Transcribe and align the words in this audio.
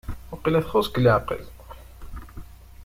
Waqila 0.29 0.59
txuṣ 0.65 0.87
deg 0.89 0.99
leɛqel? 1.03 1.43